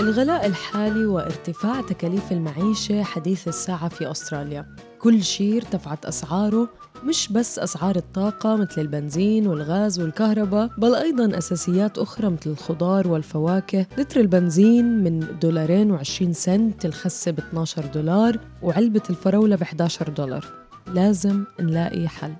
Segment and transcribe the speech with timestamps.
[0.00, 4.66] الغلاء الحالي وارتفاع تكاليف المعيشة حديث الساعة في أستراليا.
[4.98, 6.68] كل شيء ارتفعت أسعاره
[7.04, 13.86] مش بس أسعار الطاقة مثل البنزين والغاز والكهرباء بل أيضا أساسيات أخرى مثل الخضار والفواكه.
[13.98, 20.44] لتر البنزين من دولارين وعشرين سنت الخسة ب 12 دولار وعلبة الفراولة ب 11 دولار.
[20.94, 22.32] لازم نلاقي حل.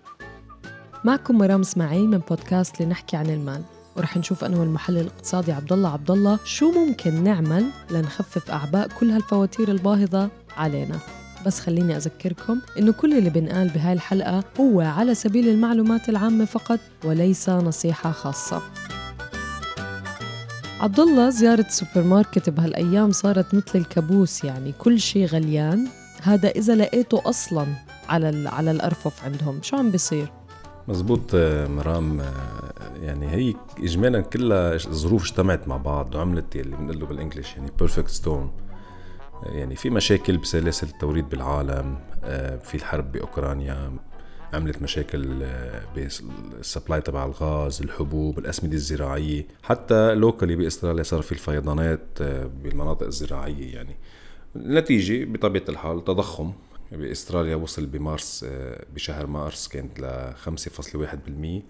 [1.04, 3.62] معكم مرام إسماعيل من بودكاست لنحكي عن المال.
[3.96, 9.10] ورح نشوف أنا والمحلل الاقتصادي عبد الله عبد الله شو ممكن نعمل لنخفف أعباء كل
[9.10, 10.98] هالفواتير الباهظة علينا.
[11.46, 16.80] بس خليني أذكركم إنه كل اللي بنقال بهاي الحلقة هو على سبيل المعلومات العامة فقط
[17.04, 18.62] وليس نصيحة خاصة.
[20.80, 25.88] عبد الله زيارة سوبر ماركت بهالأيام صارت مثل الكابوس يعني كل شيء غليان.
[26.22, 27.66] هذا إذا لقيته أصلا
[28.08, 30.32] على على الأرفف عندهم شو عم بيصير؟
[30.88, 31.34] مزبوط
[31.68, 32.22] مرام
[33.06, 37.70] يعني هي اجمالا كلها ظروف اجتمعت مع بعض وعملت اللي بنقول له بال English يعني
[37.78, 38.50] perfect storm
[39.42, 41.98] يعني في مشاكل بسلاسل التوريد بالعالم
[42.62, 43.92] في الحرب بأوكرانيا
[44.52, 45.46] عملت مشاكل
[45.94, 52.22] بال supply تبع الغاز الحبوب الأسمدة الزراعية حتى locally بأستراليا صار في الفيضانات
[52.62, 53.96] بالمناطق الزراعية يعني.
[54.56, 56.52] النتيجة بطبيعة الحال تضخم.
[56.92, 58.46] بأستراليا وصل بمارس
[58.94, 61.62] بشهر مارس كانت ل 5.1%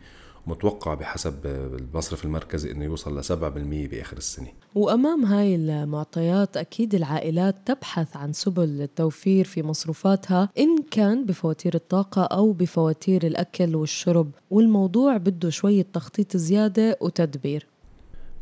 [0.46, 3.30] متوقع بحسب المصرف المركزي إنه يوصل ل 7%
[3.90, 4.48] بآخر السنة.
[4.74, 12.22] وأمام هاي المعطيات أكيد العائلات تبحث عن سبل للتوفير في مصروفاتها إن كان بفواتير الطاقة
[12.22, 17.66] أو بفواتير الأكل والشرب، والموضوع بده شوية تخطيط زيادة وتدبير.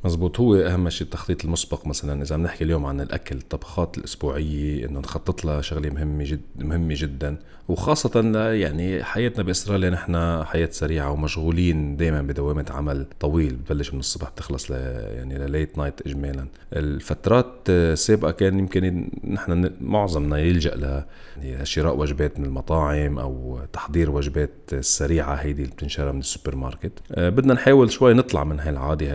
[0.04, 2.22] مزبوط هو أهم شيء التخطيط المسبق مثلا.
[2.22, 6.94] إذا عم نحكي اليوم عن الأكل الطبخات الأسبوعية إنه نخطط لها شغلة مهمة جد مهمة
[6.98, 7.36] جدا.
[7.68, 8.20] وخاصة
[8.52, 13.54] يعني حياتنا باستراليا نحن حياة سريعة ومشغولين دائما بدوامة عمل طويل.
[13.54, 16.46] بتبلش من الصبح بتخلص ل يعني ل late night اجمالا.
[16.72, 21.02] الفترات السابقة كان يمكن نحن معظمنا يلجأ ل
[21.42, 26.92] يعني شراء وجبات من المطاعم أو تحضير وجبات السريعه هيدي اللي بتنشرى من السوبر ماركت.
[27.18, 29.14] بدنا نحاول شوي نطلع من هاي العاده هاي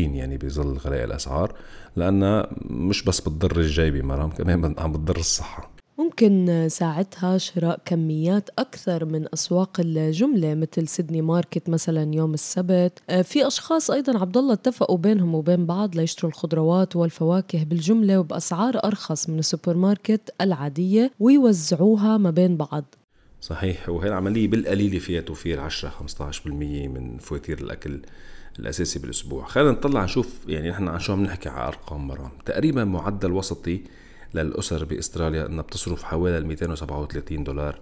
[0.00, 1.54] مجبورين يعني بظل غلاء الأسعار
[1.96, 5.70] لانها مش بس بتضر الجيبه مرام كمان عم بتضر الصحة.
[5.98, 13.02] ممكن ساعتها شراء كميات أكثر من أسواق الجملة مثل Sydney Market مثلا يوم السبت.
[13.22, 19.28] في أشخاص أيضا عبد الله اتفقوا بينهم وبين بعض ليشتروا الخضروات والفواكه بالجملة وبأسعار أرخص
[19.28, 22.84] من السوبر ماركت العادية ويوزعوها ما بين بعض.
[23.40, 26.46] صحيح وهي العملية بالقليلة فيها توفير 10 15%
[26.88, 28.00] من فواتير الأكل.
[28.60, 29.44] الأساسي بالأسبوع.
[29.44, 32.30] خلينا نطلع نشوف يعني نحن عن شو عم نحكي على أرقام مرام.
[32.44, 33.80] تقريبا معدل وسطي
[34.34, 37.78] للأسر بأستراليا أنها بتصرف حوالي 237 دولار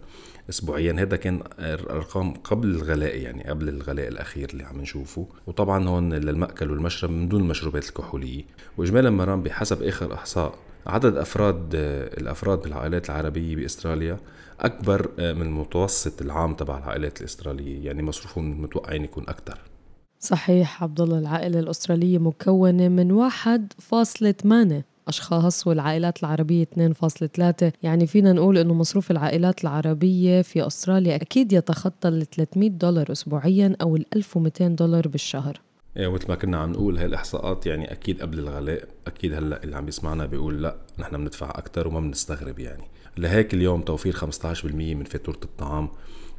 [0.51, 0.93] اسبوعيا.
[0.93, 1.43] هذا كان
[1.91, 5.27] أرقام قبل الغلاء يعني قبل الغلاء الأخير اللي عم نشوفه.
[5.47, 8.45] وطبعا هون للمأكل والمشرب من دون المشروبات الكحولية.
[8.77, 11.71] واجمالا مرام بحسب آخر إحصاء عدد أفراد
[12.19, 14.19] الأفراد بالعائلات العربية بإستراليا
[14.61, 17.87] أكبر من المتوسط العام تبع العائلات الإسترالية.
[17.87, 19.59] يعني مصروفهم متوقعين يكون أكثر
[20.21, 28.59] صحيح عبد الله العائلة الأسترالية مكونة من 1.8 أشخاص والعائلات العربية 2.3 يعني فينا نقول
[28.59, 34.69] أنه مصروف العائلات العربية في أستراليا أكيد يتخطى ال 300 دولار أسبوعيا أو ال 1200
[34.69, 35.61] دولار بالشهر.
[35.97, 39.77] إيه مثل ما كنا عم نقول هاي الاحصاءات يعني أكيد قبل الغلاء أكيد هلأ اللي
[39.77, 42.85] عم يسمعنا بيقول لأ نحن بندفع أكثر وما بنستغرب يعني.
[43.17, 44.25] لهيك اليوم توفير 15%
[44.65, 45.89] من فاتورة الطعام.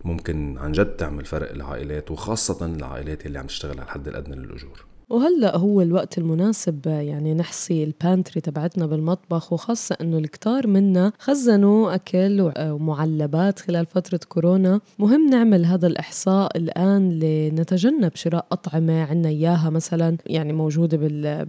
[0.06, 4.86] ممكن عن جد تعمل فرق للعائلات وخاصة العائلات اللي عم تشتغل على الحد الأدنى للأجور.
[5.10, 12.52] وهلأ هو الوقت المناسب يعني نحصي البانتري تبعتنا بالمطبخ وخاصة إنه الكتار منا خزنوا أكل
[12.60, 14.82] ومعلبات خلال فترة كورونا.
[15.00, 20.98] مهم نعمل هذا الإحصاء الآن لنتجنب شراء أطعمة عنا إياها مثلا يعني موجودة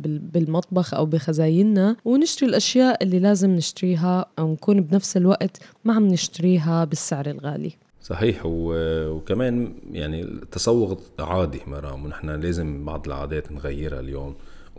[0.04, 6.84] بالمطبخ أو بخزايننا ونشتري الأشياء اللي لازم نشتريها أو نكون بنفس الوقت ما عم نشتريها
[6.84, 7.72] بالسعر الغالي.
[8.02, 8.42] صحيح.
[8.44, 14.34] وكمان يعني التسوق عادي مرام ونحن لازم بعض العادات نغيرها اليوم.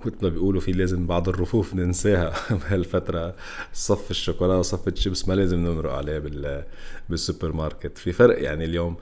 [0.06, 2.34] مثل ما بيقولوا في لازم بعض الرفوف ننساها.
[2.56, 3.36] بهالفترة
[3.74, 6.64] صف الشوكولا وصف الشيبس ما لازم نمرق عليه بال
[7.10, 7.98] بالسوبر ماركت.
[7.98, 8.96] في فرق يعني اليوم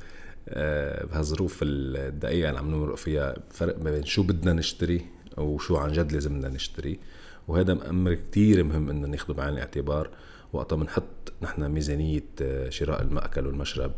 [1.11, 5.05] بهالظروف الدقيقة اللي عم نمرق فيها فرق ما بين شو بدنا نشتري
[5.37, 6.99] وشو عن جد لازم بدنا نشتري.
[7.47, 10.09] وهذا أمر كتير مهم إنه ناخده بعين الاعتبار.
[10.53, 11.03] وقتها بنحط
[11.41, 13.91] نحن ميزانية آه، شراء المأكل والمشرب.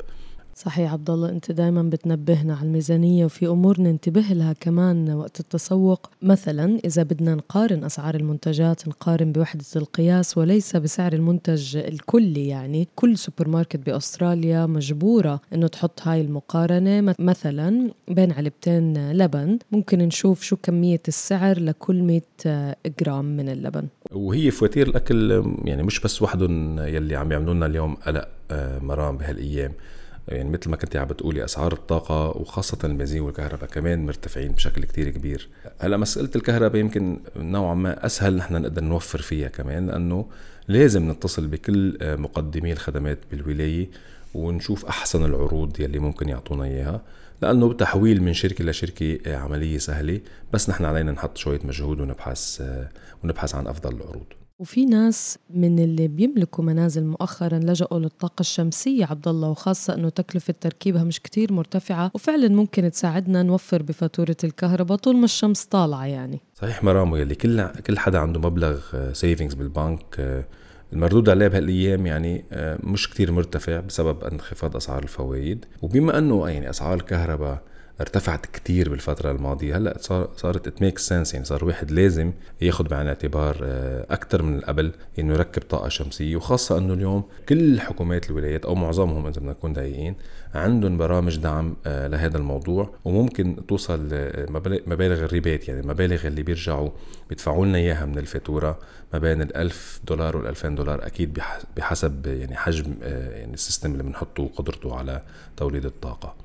[0.55, 6.09] صحيح عبد الله انت دائما بتنبهنا على الميزانية وفي أمور ننتبه لها كمان وقت التسوق.
[6.21, 12.87] مثلا إذا بدنا نقارن أسعار المنتجات نقارن بوحدة القياس وليس بسعر المنتج الكلي يعني.
[12.95, 17.15] كل سوبر ماركت بأستراليا مجبورة إنه تحط هاي المقارنة.
[17.19, 22.21] مثلا بين علبتين لبن ممكن نشوف شو كمية السعر لكل 100
[22.99, 23.87] جرام من اللبن.
[24.11, 29.17] وهي فواتير الأكل يعني مش بس وحدهم يلي عم يعملوا لنا اليوم قلق آه، مرام
[29.17, 29.71] بهالأيام.
[30.27, 35.09] يعني مثل ما كنت عم بتقولي أسعار الطاقة وخاصة البنزين والكهرباء كمان مرتفعين بشكل كتير
[35.09, 35.49] كبير.
[35.79, 40.25] هلأ مسألة الكهرباء يمكن نوعا ما أسهل نحن نقدر نوفر فيها كمان لأنه
[40.67, 43.89] لازم نتصل بكل مقدمي الخدمات بالولاية.
[44.33, 47.01] ونشوف أحسن العروض يلي ممكن يعطونا إياها
[47.41, 50.21] لأنه تحويل من شركة لشركه عملية سهلة
[50.53, 52.63] بس نحن علينا نحط شوية مجهود ونبحث
[53.23, 54.25] ونبحث عن أفضل العروض.
[54.59, 60.53] وفي ناس من اللي بيملكوا منازل مؤخرا لجأوا للطاقة الشمسية عبد الله وخاصة إنه تكلفة
[60.61, 66.41] تركيبها مش كتير مرتفعة وفعلا ممكن تساعدنا نوفر بفاتورة الكهرباء طول ما الشمس طالعة يعني.
[66.55, 68.79] صحيح مرام يلي كل كل حدا عنده مبلغ
[69.13, 70.45] سيفنجز بالبنك
[70.93, 75.65] المردود عليه بهالايام يعني آه، مش كتير مرتفع بسبب انخفاض أسعار الفوائد.
[75.81, 77.61] وبما أنه يعني أسعار الكهرباء
[78.01, 79.77] ارتفعت كتير بالفترة الماضية.
[79.77, 84.41] هلأ صار صارت it make sense يعني صار واحد لازم ياخذ بعين الاعتبار آه، أكثر
[84.41, 86.35] من قبل إنه يركب طاقة شمسية.
[86.35, 90.15] وخاصة إنه اليوم كل حكومات الولايات أو معظمهم إذا بدنا نكون دقيقين
[90.55, 92.93] عندهم برامج دعم آه، لهذا الموضوع.
[93.05, 93.99] وممكن توصل
[94.87, 96.89] مبالغ ال rebate يعني المبالغ اللي بيرجعوا
[97.29, 98.79] بيدفعوا لنا إياها من الفاتورة
[99.13, 101.39] ما بين ال 1000 دولار وال 2000 دولار أكيد
[101.77, 105.21] بحسب يعني حجم آه، يعني ال system اللي بنحطه وقدرته على
[105.57, 106.35] توليد الطاقة.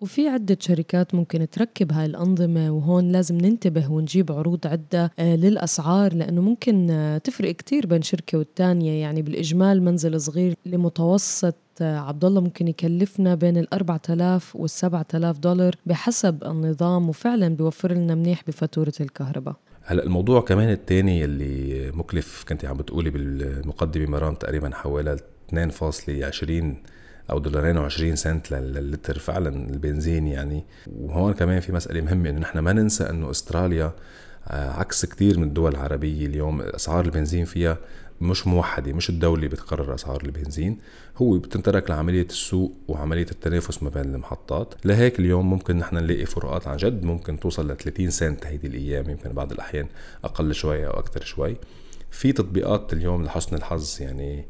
[0.00, 6.14] وفي عدة شركات ممكن تركب هاي الأنظمة وهون لازم ننتبه ونجيب عروض عدة آه، للأسعار
[6.14, 9.00] لأنه ممكن آه، تفرق كتير بين شركة والتانية.
[9.00, 15.38] يعني بالإجمال منزل صغير لمتوسط آه، عبد الله ممكن يكلفنا بين ال 4000 وال 7000
[15.38, 19.56] دولار بحسب النظام وفعلا بيوفر لنا منيح بفاتورة الكهرباء.
[19.82, 25.16] هلا الموضوع كمان الثاني اللي مكلف كنت عم بتقولي بالمقدمة مرام تقريبا حوالي
[25.54, 26.88] 2.20
[27.30, 30.64] أو دولارين و20 سنت للتر فعلا البنزين يعني.
[30.86, 33.92] وهون كمان في مسألة مهمة إنه نحن ما ننسى إنه أستراليا
[34.48, 37.78] آه، عكس كثير من الدول العربية اليوم أسعار البنزين فيها
[38.20, 40.78] مش موحدة مش الدولة بتقرر أسعار البنزين.
[41.16, 44.74] هو بتنترك لعملية السوق وعملية التنافس ما بين المحطات.
[44.84, 49.10] لهيك اليوم ممكن نحن نلاقي فروقات عن جد ممكن توصل ل 30 سنت هيدي الأيام
[49.10, 49.86] يمكن بعض الأحيان
[50.24, 51.56] أقل شوي أو أكثر شوي.
[52.10, 54.44] في تطبيقات اليوم لحسن الحظ يعني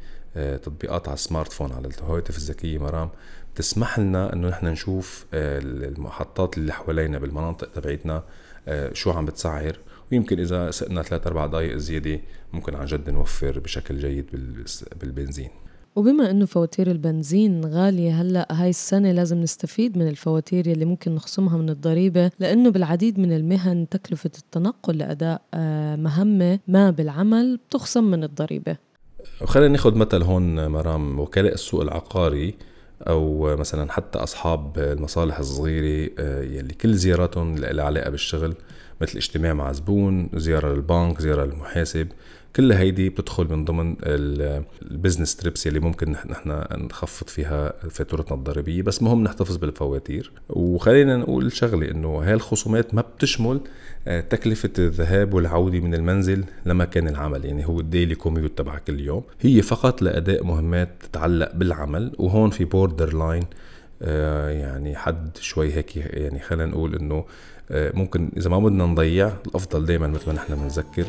[0.63, 3.11] تطبيقات على ال smartphone على الهواتف الذكية مرام.
[3.55, 8.23] بتسمح لنا إنه نحن نشوف آه، المحطات اللي حوالينا بالمناطق تبعيتنا
[8.69, 9.79] آه، شو عم بتسعر.
[10.13, 12.21] ويمكن إذا سقنا ثلاث أربع دقائق زيادة
[12.53, 14.27] ممكن عن جد نوفر بشكل جيد
[15.01, 15.51] بالبنزين.
[15.97, 21.57] وبما إنه فواتير البنزين غالية هلأ هاي السنة لازم نستفيد من الفواتير اللي ممكن نخصمها
[21.57, 25.43] من الضريبة لأنه بالعديد من المهن تكلفة التنقل لأداء
[25.97, 28.88] مهمة ما بالعمل بتخصم من الضريبة.
[29.45, 32.55] خلينا ناخذ مثل هون مرام وكلاء السوق العقاري
[33.03, 38.55] أو مثلا حتى أصحاب المصالح الصغيرة آه، يلي كل زياراتهم لها علاقة بالشغل
[39.01, 42.09] مثل اجتماع مع زبون زيارة للبنك زيارة للمحاسب.
[42.57, 48.83] كل هيدي بتدخل من ضمن ال business trips اللي ممكن نحن نخفض فيها فاتورتنا الضريبية.
[48.83, 50.33] بس مهم نحتفظ بالفواتير.
[50.49, 53.61] وخلينا نقول شغلة إنه هاي الخصومات ما بتشمل
[54.09, 57.45] آه، تكلفة الذهاب والعودة من المنزل لمكان العمل.
[57.45, 62.13] يعني هو ال daily commute تبعك كل يوم هي فقط لأداء مهمات تتعلق بالعمل.
[62.19, 63.45] وهون في borderline
[64.01, 67.25] يعني حد شوي هيك يعني خلينا نقول إنه
[67.71, 71.07] آه، ممكن إذا ما بدنا نضيع الأفضل دائما مثل ما نحن بنذكر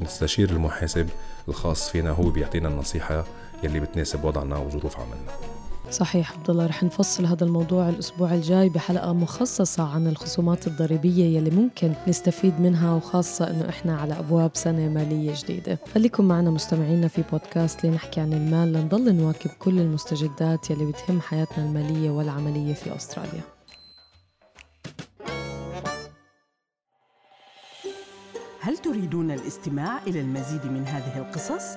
[0.00, 1.08] نستشير المحاسب
[1.48, 3.24] الخاص فينا هو بيعطينا النصيحة
[3.62, 5.59] يلي بتناسب وضعنا وظروف عملنا.
[5.90, 11.50] صحيح عبد الله رح نفصل هذا الموضوع الأسبوع الجاي بحلقة مخصصة عن الخصومات الضريبية يلي
[11.50, 17.22] ممكن نستفيد منها وخاصة إنه إحنا على أبواب سنة مالية جديدة خليكم معنا مستمعينا في
[17.32, 23.42] بودكاست لنحكي عن المال لنضل نواكب كل المستجدات يلي بتهم حياتنا المالية والعملية في أستراليا
[28.60, 31.76] هل تريدون الاستماع إلى المزيد من هذه القصص؟